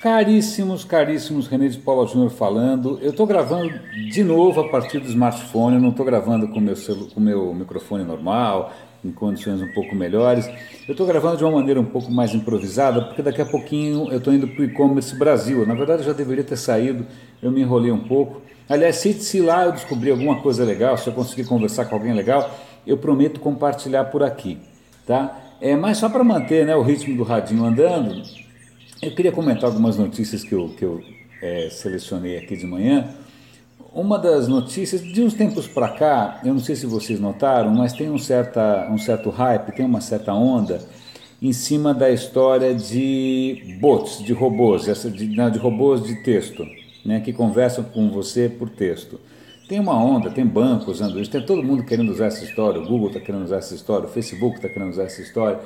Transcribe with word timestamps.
Caríssimos, 0.00 0.84
caríssimos, 0.84 1.48
René 1.48 1.66
de 1.66 1.76
Paula 1.76 2.06
Júnior 2.06 2.30
falando. 2.30 3.00
Eu 3.02 3.10
estou 3.10 3.26
gravando 3.26 3.80
de 4.08 4.22
novo 4.22 4.60
a 4.60 4.68
partir 4.68 5.00
do 5.00 5.08
smartphone, 5.08 5.74
eu 5.74 5.82
não 5.82 5.88
estou 5.88 6.06
gravando 6.06 6.46
com 6.46 6.60
meu 6.60 6.74
o 6.74 7.10
com 7.10 7.18
meu 7.20 7.52
microfone 7.52 8.04
normal, 8.04 8.72
em 9.04 9.10
condições 9.10 9.60
um 9.60 9.72
pouco 9.72 9.96
melhores. 9.96 10.46
Eu 10.86 10.92
estou 10.92 11.04
gravando 11.04 11.38
de 11.38 11.42
uma 11.42 11.50
maneira 11.50 11.80
um 11.80 11.84
pouco 11.84 12.12
mais 12.12 12.32
improvisada, 12.32 13.06
porque 13.06 13.22
daqui 13.22 13.42
a 13.42 13.44
pouquinho 13.44 14.08
eu 14.12 14.18
estou 14.18 14.32
indo 14.32 14.46
para 14.46 14.60
o 14.60 14.64
e-commerce 14.66 15.18
Brasil. 15.18 15.66
Na 15.66 15.74
verdade, 15.74 16.02
eu 16.02 16.06
já 16.06 16.12
deveria 16.12 16.44
ter 16.44 16.56
saído, 16.56 17.04
eu 17.42 17.50
me 17.50 17.62
enrolei 17.62 17.90
um 17.90 18.06
pouco. 18.06 18.40
Aliás, 18.68 18.96
se, 18.96 19.12
se 19.14 19.40
lá 19.40 19.64
eu 19.64 19.72
descobrir 19.72 20.12
alguma 20.12 20.40
coisa 20.40 20.64
legal, 20.64 20.96
se 20.96 21.08
eu 21.08 21.12
conseguir 21.12 21.48
conversar 21.48 21.86
com 21.86 21.96
alguém 21.96 22.14
legal, 22.14 22.48
eu 22.86 22.96
prometo 22.96 23.40
compartilhar 23.40 24.04
por 24.04 24.22
aqui, 24.22 24.58
tá? 25.04 25.36
É, 25.60 25.74
mas 25.74 25.98
só 25.98 26.08
para 26.08 26.22
manter 26.22 26.64
né, 26.64 26.76
o 26.76 26.82
ritmo 26.82 27.16
do 27.16 27.24
radinho 27.24 27.64
andando, 27.64 28.22
eu 29.00 29.14
queria 29.14 29.30
comentar 29.30 29.64
algumas 29.64 29.96
notícias 29.96 30.42
que 30.42 30.52
eu, 30.52 30.70
que 30.70 30.84
eu 30.84 31.02
é, 31.40 31.68
selecionei 31.70 32.36
aqui 32.36 32.56
de 32.56 32.66
manhã. 32.66 33.08
Uma 33.92 34.18
das 34.18 34.48
notícias, 34.48 35.02
de 35.02 35.22
uns 35.22 35.34
tempos 35.34 35.66
para 35.66 35.88
cá, 35.88 36.40
eu 36.44 36.52
não 36.52 36.60
sei 36.60 36.76
se 36.76 36.86
vocês 36.86 37.18
notaram, 37.20 37.70
mas 37.70 37.92
tem 37.92 38.10
um, 38.10 38.18
certa, 38.18 38.88
um 38.90 38.98
certo 38.98 39.30
hype, 39.30 39.72
tem 39.72 39.86
uma 39.86 40.00
certa 40.00 40.34
onda 40.34 40.80
em 41.40 41.52
cima 41.52 41.94
da 41.94 42.10
história 42.10 42.74
de 42.74 43.76
bots, 43.80 44.18
de 44.18 44.32
robôs, 44.32 44.88
essa 44.88 45.08
de, 45.08 45.28
não, 45.28 45.48
de 45.48 45.58
robôs 45.58 46.02
de 46.02 46.16
texto, 46.22 46.66
né, 47.04 47.20
que 47.20 47.32
conversam 47.32 47.84
com 47.84 48.10
você 48.10 48.48
por 48.48 48.68
texto. 48.68 49.20
Tem 49.68 49.78
uma 49.78 49.94
onda, 49.94 50.30
tem 50.30 50.44
bancos 50.44 51.00
usando 51.00 51.20
isso, 51.20 51.30
tem 51.30 51.44
todo 51.44 51.62
mundo 51.62 51.84
querendo 51.84 52.10
usar 52.10 52.26
essa 52.26 52.44
história, 52.44 52.80
o 52.80 52.86
Google 52.86 53.08
está 53.08 53.20
querendo 53.20 53.44
usar 53.44 53.58
essa 53.58 53.74
história, 53.74 54.06
o 54.06 54.10
Facebook 54.10 54.56
está 54.56 54.68
querendo 54.68 54.90
usar 54.90 55.04
essa 55.04 55.22
história. 55.22 55.60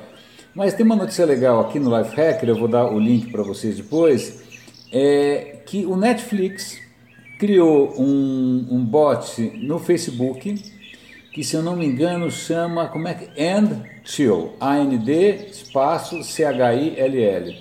Mas 0.55 0.73
tem 0.75 0.85
uma 0.85 0.95
notícia 0.95 1.25
legal 1.25 1.61
aqui 1.61 1.79
no 1.79 1.97
Life 1.97 2.15
Hacker, 2.15 2.49
eu 2.49 2.55
vou 2.55 2.67
dar 2.67 2.85
o 2.85 2.99
link 2.99 3.31
para 3.31 3.41
vocês 3.41 3.77
depois, 3.77 4.43
é 4.91 5.57
que 5.65 5.85
o 5.85 5.95
Netflix 5.95 6.79
criou 7.39 7.99
um, 7.99 8.67
um 8.69 8.85
bot 8.85 9.41
no 9.63 9.79
Facebook 9.79 10.53
que, 11.33 11.43
se 11.43 11.55
eu 11.55 11.63
não 11.63 11.75
me 11.75 11.87
engano, 11.87 12.29
chama, 12.29 12.87
como 12.87 13.07
é 13.07 13.15
que? 13.15 13.25
And 13.41 13.81
Chill, 14.03 14.53
A-N-D, 14.59 15.47
espaço, 15.49 16.23
C-H-I-L-L, 16.23 17.57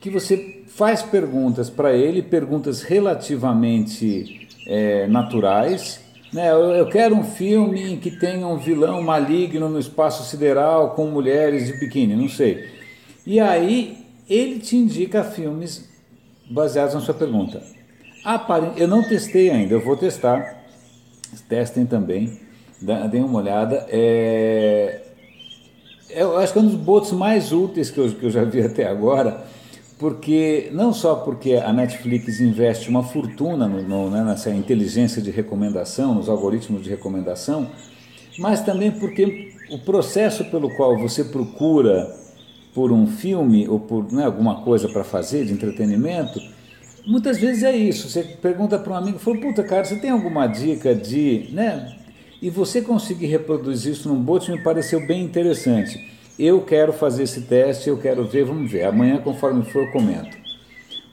que 0.00 0.08
você 0.08 0.62
faz 0.68 1.02
perguntas 1.02 1.68
para 1.68 1.92
ele, 1.92 2.22
perguntas 2.22 2.80
relativamente 2.80 4.48
é, 4.66 5.06
naturais, 5.06 6.00
né, 6.32 6.50
eu, 6.50 6.70
eu, 6.70 6.88
quero 6.88 7.14
um 7.14 7.24
filme 7.24 7.98
que 7.98 8.10
tenha 8.10 8.46
um 8.46 8.56
vilão 8.56 9.02
maligno 9.02 9.68
no 9.68 9.78
espaço 9.78 10.28
sideral 10.28 10.90
com 10.94 11.06
mulheres 11.06 11.66
de 11.66 11.78
biquíni, 11.78 12.16
não 12.16 12.28
sei. 12.28 12.68
E 13.26 13.38
aí 13.38 13.98
ele 14.28 14.58
te 14.58 14.76
indica 14.76 15.22
filmes 15.22 15.88
baseados 16.50 16.94
na 16.94 17.00
sua 17.00 17.14
pergunta. 17.14 17.62
Eu 18.76 18.88
não 18.88 19.02
testei 19.02 19.50
ainda, 19.50 19.74
eu 19.74 19.84
vou 19.84 19.96
testar. 19.96 20.62
Testem 21.48 21.84
também, 21.84 22.40
deem 23.10 23.24
uma 23.24 23.38
olhada. 23.38 23.86
É... 23.88 25.00
Eu 26.10 26.38
acho 26.38 26.52
que 26.52 26.58
é 26.58 26.62
um 26.62 26.66
dos 26.66 26.76
bots 26.76 27.12
mais 27.12 27.52
úteis 27.52 27.90
que 27.90 27.98
eu, 27.98 28.10
que 28.10 28.24
eu 28.24 28.30
já 28.30 28.44
vi 28.44 28.60
até 28.64 28.86
agora 28.86 29.44
porque 30.02 30.68
não 30.72 30.92
só 30.92 31.14
porque 31.14 31.54
a 31.54 31.72
Netflix 31.72 32.40
investe 32.40 32.88
uma 32.88 33.04
fortuna 33.04 33.68
no, 33.68 33.82
no, 33.84 34.10
né, 34.10 34.24
nessa 34.24 34.50
inteligência 34.50 35.22
de 35.22 35.30
recomendação, 35.30 36.12
nos 36.12 36.28
algoritmos 36.28 36.82
de 36.82 36.90
recomendação, 36.90 37.70
mas 38.36 38.62
também 38.62 38.90
porque 38.90 39.52
o 39.70 39.78
processo 39.78 40.44
pelo 40.46 40.74
qual 40.74 40.98
você 40.98 41.22
procura 41.22 42.12
por 42.74 42.90
um 42.90 43.06
filme 43.06 43.68
ou 43.68 43.78
por 43.78 44.12
né, 44.12 44.24
alguma 44.24 44.62
coisa 44.62 44.88
para 44.88 45.04
fazer 45.04 45.44
de 45.44 45.52
entretenimento, 45.52 46.42
muitas 47.06 47.38
vezes 47.38 47.62
é 47.62 47.70
isso. 47.70 48.08
Você 48.08 48.24
pergunta 48.24 48.80
para 48.80 48.94
um 48.94 48.96
amigo, 48.96 49.20
fala, 49.20 49.38
puta 49.38 49.62
cara, 49.62 49.84
você 49.84 49.94
tem 49.94 50.10
alguma 50.10 50.48
dica 50.48 50.96
de, 50.96 51.48
né? 51.52 51.96
E 52.42 52.50
você 52.50 52.82
conseguir 52.82 53.26
reproduzir 53.26 53.92
isso 53.92 54.08
num 54.08 54.20
bot 54.20 54.50
me 54.50 54.60
pareceu 54.64 55.06
bem 55.06 55.22
interessante. 55.22 56.04
Eu 56.44 56.60
quero 56.62 56.92
fazer 56.92 57.22
esse 57.22 57.42
teste, 57.42 57.88
eu 57.88 57.96
quero 57.96 58.24
ver, 58.24 58.44
vamos 58.44 58.68
ver. 58.68 58.82
Amanhã, 58.82 59.18
conforme 59.18 59.62
for, 59.62 59.84
eu 59.84 59.92
comento. 59.92 60.36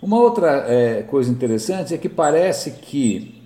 Uma 0.02 0.20
outra 0.20 0.66
é, 0.68 1.04
coisa 1.04 1.30
interessante 1.32 1.94
é 1.94 2.00
que 2.00 2.10
parece 2.10 2.72
que 2.72 3.40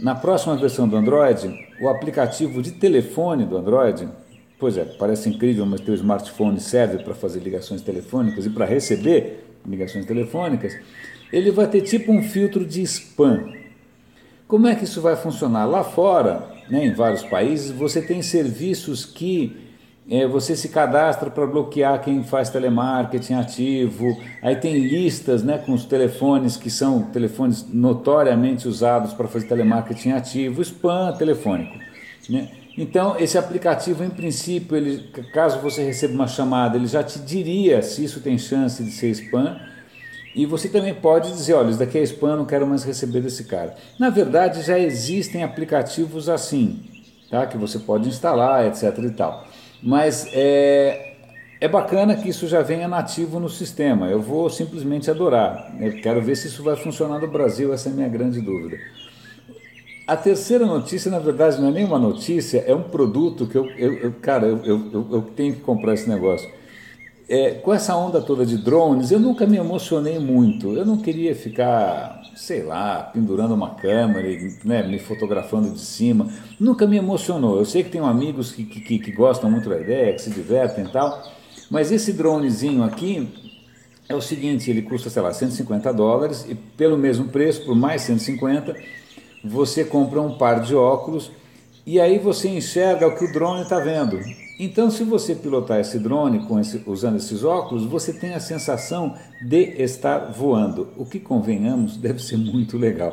na 0.00 0.16
próxima 0.16 0.56
versão 0.56 0.88
do 0.88 0.96
Android, 0.96 1.48
o 1.80 1.88
aplicativo 1.88 2.60
de 2.60 2.72
telefone 2.72 3.44
do 3.44 3.56
Android, 3.56 4.08
pois 4.58 4.76
é, 4.76 4.84
parece 4.84 5.28
incrível, 5.28 5.64
mas 5.64 5.80
teu 5.80 5.94
smartphone 5.94 6.58
serve 6.58 7.04
para 7.04 7.14
fazer 7.14 7.38
ligações 7.38 7.82
telefônicas 7.82 8.44
e 8.44 8.50
para 8.50 8.66
receber 8.66 9.44
ligações 9.64 10.06
telefônicas, 10.06 10.76
ele 11.32 11.52
vai 11.52 11.68
ter 11.68 11.82
tipo 11.82 12.10
um 12.10 12.20
filtro 12.20 12.64
de 12.64 12.82
spam. 12.82 13.52
Como 14.48 14.66
é 14.66 14.74
que 14.74 14.82
isso 14.82 15.00
vai 15.00 15.14
funcionar? 15.14 15.66
Lá 15.66 15.84
fora, 15.84 16.48
né, 16.68 16.84
em 16.84 16.92
vários 16.92 17.22
países, 17.22 17.70
você 17.70 18.02
tem 18.02 18.22
serviços 18.22 19.04
que 19.04 19.67
você 20.26 20.56
se 20.56 20.70
cadastra 20.70 21.28
para 21.28 21.46
bloquear 21.46 22.00
quem 22.00 22.24
faz 22.24 22.48
telemarketing 22.48 23.34
ativo, 23.34 24.18
aí 24.40 24.56
tem 24.56 24.78
listas 24.78 25.42
né, 25.42 25.58
com 25.58 25.74
os 25.74 25.84
telefones 25.84 26.56
que 26.56 26.70
são 26.70 27.02
telefones 27.02 27.66
notoriamente 27.70 28.66
usados 28.66 29.12
para 29.12 29.28
fazer 29.28 29.46
telemarketing 29.46 30.12
ativo, 30.12 30.62
spam 30.62 31.12
telefônico. 31.12 31.78
Né? 32.28 32.48
Então, 32.78 33.16
esse 33.18 33.36
aplicativo, 33.36 34.02
em 34.02 34.08
princípio, 34.08 34.76
ele, 34.76 35.10
caso 35.32 35.58
você 35.58 35.82
receba 35.84 36.14
uma 36.14 36.26
chamada, 36.26 36.78
ele 36.78 36.86
já 36.86 37.02
te 37.02 37.18
diria 37.18 37.82
se 37.82 38.02
isso 38.04 38.20
tem 38.20 38.38
chance 38.38 38.82
de 38.82 38.92
ser 38.92 39.10
spam. 39.10 39.60
E 40.34 40.46
você 40.46 40.68
também 40.68 40.94
pode 40.94 41.32
dizer, 41.32 41.54
olha, 41.54 41.70
isso 41.70 41.78
daqui 41.78 41.98
é 41.98 42.02
spam, 42.02 42.36
não 42.36 42.44
quero 42.44 42.66
mais 42.66 42.84
receber 42.84 43.20
desse 43.20 43.44
cara. 43.44 43.74
Na 43.98 44.08
verdade, 44.08 44.62
já 44.62 44.78
existem 44.78 45.42
aplicativos 45.42 46.28
assim, 46.28 46.80
tá? 47.28 47.46
que 47.46 47.58
você 47.58 47.78
pode 47.78 48.08
instalar, 48.08 48.66
etc. 48.66 48.96
e 49.02 49.10
tal. 49.10 49.44
Mas 49.82 50.28
é, 50.32 51.14
é 51.60 51.68
bacana 51.68 52.16
que 52.16 52.28
isso 52.28 52.46
já 52.46 52.62
venha 52.62 52.86
nativo 52.88 53.40
no 53.40 53.48
sistema. 53.48 54.08
Eu 54.08 54.20
vou 54.20 54.48
simplesmente 54.50 55.10
adorar. 55.10 55.74
Eu 55.80 56.00
quero 56.00 56.20
ver 56.22 56.36
se 56.36 56.48
isso 56.48 56.62
vai 56.62 56.76
funcionar 56.76 57.18
no 57.18 57.28
Brasil, 57.28 57.72
essa 57.72 57.88
é 57.88 57.92
a 57.92 57.94
minha 57.94 58.08
grande 58.08 58.40
dúvida. 58.40 58.78
A 60.06 60.16
terceira 60.16 60.64
notícia, 60.64 61.10
na 61.10 61.18
verdade, 61.18 61.60
não 61.60 61.68
é 61.68 61.70
nem 61.70 61.84
uma 61.84 61.98
notícia, 61.98 62.64
é 62.66 62.74
um 62.74 62.84
produto 62.84 63.46
que 63.46 63.58
eu, 63.58 63.68
eu, 63.72 63.92
eu 63.98 64.12
cara, 64.22 64.46
eu, 64.46 64.64
eu, 64.64 65.06
eu, 65.12 65.22
tenho 65.36 65.54
que 65.54 65.60
comprar 65.60 65.92
esse 65.92 66.08
negócio. 66.08 66.48
É, 67.28 67.50
com 67.50 67.74
essa 67.74 67.94
onda 67.94 68.22
toda 68.22 68.46
de 68.46 68.56
drones, 68.56 69.10
eu 69.10 69.20
nunca 69.20 69.46
me 69.46 69.58
emocionei 69.58 70.18
muito. 70.18 70.72
Eu 70.72 70.86
não 70.86 70.96
queria 70.96 71.34
ficar, 71.34 72.22
sei 72.34 72.62
lá, 72.62 73.10
pendurando 73.12 73.52
uma 73.52 73.74
câmera 73.74 74.26
e 74.26 74.56
né, 74.64 74.82
me 74.82 74.98
fotografando 74.98 75.70
de 75.70 75.80
cima. 75.80 76.28
Nunca 76.58 76.86
me 76.86 76.96
emocionou. 76.96 77.58
Eu 77.58 77.66
sei 77.66 77.82
que 77.82 77.90
tenho 77.90 78.06
amigos 78.06 78.52
que, 78.52 78.64
que, 78.64 78.98
que 78.98 79.12
gostam 79.12 79.50
muito 79.50 79.68
da 79.68 79.78
ideia, 79.78 80.14
que 80.14 80.22
se 80.22 80.30
divertem 80.30 80.86
e 80.86 80.88
tal, 80.88 81.22
mas 81.70 81.92
esse 81.92 82.14
dronezinho 82.14 82.82
aqui 82.82 83.28
é 84.08 84.14
o 84.14 84.22
seguinte: 84.22 84.70
ele 84.70 84.80
custa, 84.80 85.10
sei 85.10 85.20
lá, 85.20 85.30
150 85.30 85.92
dólares 85.92 86.46
e 86.48 86.54
pelo 86.54 86.96
mesmo 86.96 87.26
preço, 87.26 87.62
por 87.66 87.76
mais 87.76 88.02
150, 88.02 88.74
você 89.44 89.84
compra 89.84 90.22
um 90.22 90.38
par 90.38 90.62
de 90.62 90.74
óculos 90.74 91.30
e 91.84 92.00
aí 92.00 92.18
você 92.18 92.48
enxerga 92.48 93.06
o 93.06 93.14
que 93.18 93.26
o 93.26 93.32
drone 93.34 93.62
está 93.62 93.78
vendo. 93.78 94.18
Então, 94.58 94.90
se 94.90 95.04
você 95.04 95.36
pilotar 95.36 95.78
esse 95.78 96.00
drone 96.00 96.44
esse, 96.60 96.82
usando 96.84 97.16
esses 97.16 97.44
óculos, 97.44 97.84
você 97.84 98.12
tem 98.12 98.34
a 98.34 98.40
sensação 98.40 99.14
de 99.40 99.80
estar 99.80 100.32
voando, 100.32 100.88
o 100.96 101.06
que, 101.06 101.20
convenhamos, 101.20 101.96
deve 101.98 102.20
ser 102.20 102.36
muito 102.36 102.76
legal. 102.76 103.12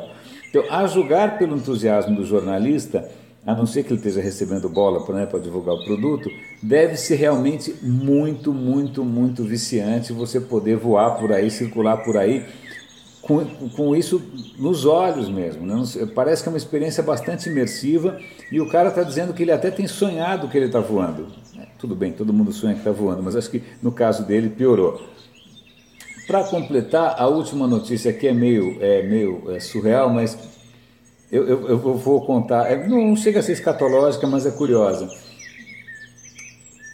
Então, 0.50 0.64
a 0.68 0.86
julgar 0.86 1.38
pelo 1.38 1.56
entusiasmo 1.56 2.16
do 2.16 2.24
jornalista, 2.24 3.08
a 3.46 3.54
não 3.54 3.64
ser 3.64 3.84
que 3.84 3.90
ele 3.90 3.98
esteja 3.98 4.20
recebendo 4.20 4.68
bola 4.68 5.04
para 5.04 5.14
né, 5.14 5.28
divulgar 5.40 5.76
o 5.76 5.84
produto, 5.84 6.28
deve 6.60 6.96
ser 6.96 7.14
realmente 7.14 7.72
muito, 7.80 8.52
muito, 8.52 9.04
muito 9.04 9.44
viciante 9.44 10.12
você 10.12 10.40
poder 10.40 10.76
voar 10.76 11.12
por 11.12 11.30
aí, 11.30 11.48
circular 11.48 11.98
por 11.98 12.16
aí, 12.16 12.44
com, 13.26 13.44
com 13.70 13.96
isso 13.96 14.22
nos 14.58 14.86
olhos 14.86 15.28
mesmo. 15.28 15.66
Né? 15.66 15.82
Parece 16.14 16.42
que 16.42 16.48
é 16.48 16.52
uma 16.52 16.58
experiência 16.58 17.02
bastante 17.02 17.48
imersiva 17.48 18.18
e 18.50 18.60
o 18.60 18.68
cara 18.68 18.88
está 18.88 19.02
dizendo 19.02 19.34
que 19.34 19.42
ele 19.42 19.52
até 19.52 19.70
tem 19.70 19.86
sonhado 19.86 20.48
que 20.48 20.56
ele 20.56 20.66
está 20.66 20.80
voando. 20.80 21.26
É, 21.58 21.66
tudo 21.78 21.94
bem, 21.94 22.12
todo 22.12 22.32
mundo 22.32 22.52
sonha 22.52 22.74
que 22.74 22.80
está 22.80 22.92
voando, 22.92 23.22
mas 23.22 23.34
acho 23.34 23.50
que 23.50 23.62
no 23.82 23.90
caso 23.90 24.24
dele 24.24 24.48
piorou. 24.48 25.00
Para 26.26 26.44
completar, 26.44 27.16
a 27.18 27.26
última 27.26 27.66
notícia 27.66 28.10
aqui 28.10 28.26
é 28.28 28.32
meio, 28.32 28.78
é 28.80 29.02
meio 29.02 29.50
é 29.50 29.60
surreal, 29.60 30.10
mas 30.10 30.36
eu, 31.30 31.46
eu, 31.46 31.68
eu 31.68 31.78
vou 31.78 32.24
contar, 32.24 32.70
é, 32.70 32.86
não 32.86 33.14
chega 33.16 33.40
a 33.40 33.42
ser 33.42 33.52
escatológica, 33.52 34.26
mas 34.26 34.46
é 34.46 34.50
curiosa. 34.50 35.08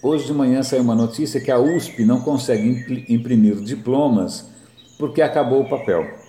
Hoje 0.02 0.26
de 0.26 0.32
manhã 0.32 0.62
saiu 0.62 0.82
uma 0.82 0.94
notícia 0.94 1.40
que 1.40 1.50
a 1.50 1.58
USP 1.58 2.04
não 2.04 2.20
consegue 2.20 3.06
imprimir 3.08 3.56
diplomas 3.56 4.50
porque 4.98 5.22
acabou 5.22 5.62
o 5.62 5.68
papel. 5.68 6.21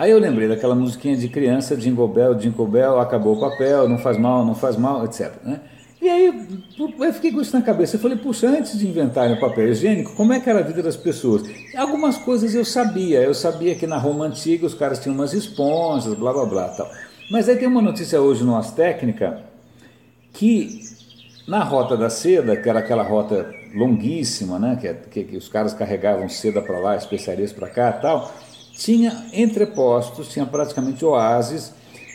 Aí 0.00 0.12
eu 0.12 0.18
lembrei 0.18 0.48
daquela 0.48 0.74
musiquinha 0.74 1.14
de 1.14 1.28
criança, 1.28 1.76
Jingle 1.76 2.08
Bell, 2.08 2.34
Jingle 2.34 2.66
Bell, 2.66 2.98
acabou 2.98 3.36
o 3.36 3.38
papel, 3.38 3.86
não 3.86 3.98
faz 3.98 4.16
mal, 4.16 4.46
não 4.46 4.54
faz 4.54 4.74
mal, 4.74 5.04
etc. 5.04 5.30
Né? 5.44 5.60
E 6.00 6.08
aí 6.08 6.48
eu 6.78 7.12
fiquei 7.12 7.30
com 7.30 7.38
isso 7.38 7.54
na 7.54 7.60
cabeça. 7.60 7.96
Eu 7.96 8.00
falei, 8.00 8.16
puxa, 8.16 8.48
antes 8.48 8.78
de 8.78 8.88
inventarem 8.88 9.36
o 9.36 9.38
papel 9.38 9.68
higiênico, 9.68 10.16
como 10.16 10.32
é 10.32 10.40
que 10.40 10.48
era 10.48 10.60
a 10.60 10.62
vida 10.62 10.82
das 10.82 10.96
pessoas? 10.96 11.42
Algumas 11.76 12.16
coisas 12.16 12.54
eu 12.54 12.64
sabia. 12.64 13.20
Eu 13.20 13.34
sabia 13.34 13.74
que 13.74 13.86
na 13.86 13.98
Roma 13.98 14.24
Antiga 14.24 14.64
os 14.64 14.72
caras 14.72 14.98
tinham 14.98 15.14
umas 15.14 15.34
esponjas, 15.34 16.14
blá 16.14 16.32
blá 16.32 16.46
blá 16.46 16.68
tal. 16.68 16.90
Mas 17.30 17.46
aí 17.46 17.56
tem 17.56 17.68
uma 17.68 17.82
notícia 17.82 18.22
hoje 18.22 18.42
no 18.42 18.56
As 18.56 18.70
Técnica 18.70 19.42
que 20.32 20.80
na 21.46 21.62
Rota 21.62 21.94
da 21.94 22.08
Seda, 22.08 22.56
que 22.56 22.70
era 22.70 22.78
aquela 22.78 23.02
rota 23.02 23.54
longuíssima, 23.74 24.58
né, 24.58 24.78
que, 24.80 24.94
que, 25.10 25.24
que 25.32 25.36
os 25.36 25.48
caras 25.50 25.74
carregavam 25.74 26.26
seda 26.26 26.62
para 26.62 26.78
lá, 26.78 26.96
especiarias 26.96 27.52
para 27.52 27.68
cá 27.68 27.92
tal, 27.92 28.32
tinha 28.80 29.26
entrepostos, 29.34 30.28
tinha 30.28 30.46
praticamente 30.46 31.04
oásis 31.04 31.72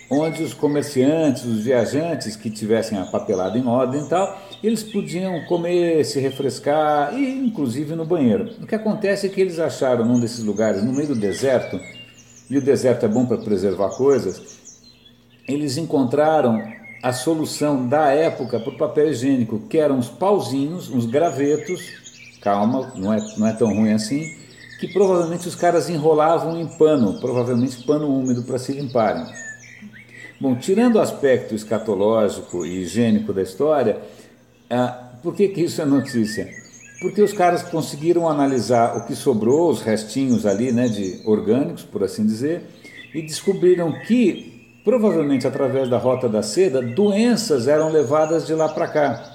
onde 0.10 0.42
os 0.44 0.54
comerciantes, 0.54 1.46
os 1.46 1.64
viajantes 1.64 2.36
que 2.36 2.50
tivessem 2.50 2.98
a 2.98 3.06
papelada 3.06 3.58
em 3.58 3.68
ordem 3.68 4.04
e 4.04 4.10
tal, 4.10 4.40
eles 4.64 4.84
podiam 4.84 5.46
comer, 5.46 6.04
se 6.04 6.20
refrescar 6.20 7.14
e 7.14 7.46
inclusive 7.46 7.96
no 7.96 8.06
banheiro. 8.06 8.52
O 8.62 8.68
que 8.68 8.76
acontece 8.76 9.28
é 9.28 9.30
que 9.30 9.40
eles 9.40 9.60
acharam 9.60 10.06
num 10.06 10.20
desses 10.20 10.44
lugares, 10.44 10.84
no 10.84 10.92
meio 10.92 11.10
do 11.10 11.16
deserto, 11.16 11.80
e 12.50 12.58
o 12.58 12.62
deserto 12.62 13.06
é 13.06 13.08
bom 13.08 13.26
para 13.26 13.38
preservar 13.38 13.90
coisas, 13.90 14.58
eles 15.48 15.78
encontraram 15.78 16.62
a 17.02 17.14
solução 17.14 17.88
da 17.88 18.10
época 18.10 18.60
para 18.60 18.74
o 18.74 18.78
papel 18.78 19.10
higiênico, 19.10 19.60
que 19.70 19.78
eram 19.78 19.98
uns 19.98 20.10
pauzinhos, 20.10 20.90
uns 20.90 21.06
gravetos, 21.06 21.82
calma, 22.42 22.92
não 22.96 23.14
é, 23.14 23.18
não 23.38 23.48
é 23.48 23.54
tão 23.54 23.74
ruim 23.74 23.92
assim, 23.92 24.45
que 24.80 24.88
provavelmente 24.88 25.48
os 25.48 25.56
caras 25.56 25.90
enrolavam 25.90 26.60
em 26.60 26.68
pano, 26.68 27.20
provavelmente 27.20 27.84
pano 27.84 28.08
úmido 28.08 28.44
para 28.44 28.58
se 28.58 28.74
limparem. 28.74 29.26
Bom, 30.40 30.56
tirando 30.56 30.96
o 30.96 31.02
aspecto 31.02 31.56
escatológico 31.56 32.66
e 32.66 32.82
higiênico 32.82 33.32
da 33.32 33.42
história, 33.42 34.02
ah, 34.70 35.12
por 35.24 35.34
que, 35.34 35.48
que 35.48 35.62
isso 35.62 35.82
é 35.82 35.86
notícia? 35.86 36.50
Porque 37.02 37.22
os 37.22 37.32
caras 37.32 37.64
conseguiram 37.64 38.28
analisar 38.28 38.98
o 38.98 39.06
que 39.06 39.16
sobrou, 39.16 39.70
os 39.70 39.82
restinhos 39.82 40.46
ali, 40.46 40.72
né, 40.72 40.88
de 40.88 41.22
orgânicos, 41.26 41.84
por 41.84 42.04
assim 42.04 42.26
dizer, 42.26 42.64
e 43.14 43.22
descobriram 43.22 43.94
que, 44.02 44.80
provavelmente 44.84 45.48
através 45.48 45.90
da 45.90 45.98
rota 45.98 46.28
da 46.28 46.44
seda, 46.44 46.82
doenças 46.82 47.68
eram 47.68 47.90
levadas 47.90 48.46
de 48.46 48.54
lá 48.54 48.68
para 48.68 48.88
cá. 48.88 49.35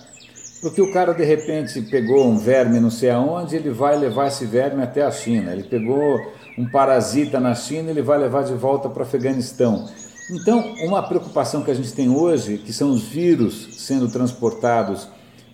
Porque 0.61 0.83
o 0.83 0.93
cara 0.93 1.15
de 1.15 1.25
repente 1.25 1.81
pegou 1.83 2.27
um 2.27 2.37
verme 2.37 2.79
não 2.81 2.91
sei 2.91 3.11
aonde, 3.11 3.57
ele 3.57 3.71
vai 3.71 3.97
levar 3.97 4.29
esse 4.29 4.45
verme 4.45 4.83
até 4.83 5.03
a 5.03 5.11
China. 5.11 5.53
Ele 5.53 5.63
pegou 5.63 6.21
um 6.59 6.69
parasita 6.71 7.41
na 7.41 7.55
China, 7.55 7.91
ele 7.91 8.03
vai 8.03 8.19
levar 8.19 8.45
de 8.45 8.53
volta 8.55 8.89
para 8.89 9.01
o 9.01 9.03
Afeganistão. 9.03 9.89
Então, 10.31 10.75
uma 10.83 11.03
preocupação 11.03 11.63
que 11.63 11.71
a 11.71 11.75
gente 11.75 11.93
tem 11.93 12.09
hoje, 12.11 12.59
que 12.59 12.73
são 12.73 12.91
os 12.91 13.03
vírus 13.05 13.69
sendo 13.87 14.09
transportados 14.09 15.09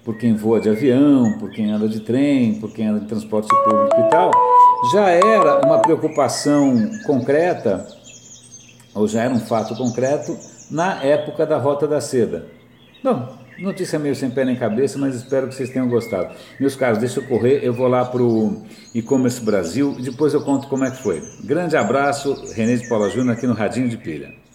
por 0.04 0.18
quem 0.18 0.34
voa 0.34 0.60
de 0.60 0.68
avião, 0.68 1.38
por 1.38 1.50
quem 1.50 1.70
anda 1.70 1.88
de 1.88 2.00
trem, 2.00 2.60
por 2.60 2.72
quem 2.72 2.86
anda 2.86 3.00
de 3.00 3.06
transporte 3.06 3.48
público 3.64 4.00
e 4.00 4.10
tal, 4.10 4.30
já 4.92 5.08
era 5.08 5.66
uma 5.66 5.78
preocupação 5.78 6.90
concreta, 7.06 7.86
ou 8.94 9.08
já 9.08 9.22
era 9.22 9.32
um 9.32 9.40
fato 9.40 9.74
concreto, 9.74 10.36
na 10.70 11.02
época 11.02 11.46
da 11.46 11.58
Rota 11.58 11.86
da 11.88 12.00
Seda. 12.00 12.46
Bom, 13.02 13.45
notícia 13.58 13.98
meio 13.98 14.14
sem 14.14 14.30
pé 14.30 14.44
nem 14.44 14.56
cabeça, 14.56 14.98
mas 14.98 15.14
espero 15.14 15.48
que 15.48 15.54
vocês 15.54 15.70
tenham 15.70 15.88
gostado. 15.88 16.34
Meus 16.60 16.76
caros, 16.76 16.98
deixa 16.98 17.20
eu 17.20 17.24
correr, 17.24 17.60
eu 17.62 17.72
vou 17.72 17.88
lá 17.88 18.04
para 18.04 18.22
o 18.22 18.62
e-commerce 18.94 19.40
Brasil 19.40 19.96
e 19.98 20.02
depois 20.02 20.34
eu 20.34 20.42
conto 20.42 20.68
como 20.68 20.84
é 20.84 20.90
que 20.90 21.02
foi. 21.02 21.22
Grande 21.44 21.76
abraço, 21.76 22.34
René 22.54 22.76
de 22.76 22.88
Paula 22.88 23.10
Júnior 23.10 23.36
aqui 23.36 23.46
no 23.46 23.54
Radinho 23.54 23.88
de 23.88 23.96
Pilha. 23.96 24.45